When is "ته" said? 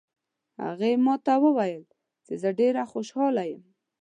1.25-1.33